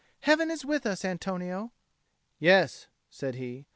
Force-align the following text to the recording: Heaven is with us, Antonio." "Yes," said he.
Heaven 0.21 0.49
is 0.49 0.65
with 0.65 0.87
us, 0.87 1.05
Antonio." 1.05 1.73
"Yes," 2.39 2.87
said 3.11 3.35
he. 3.35 3.67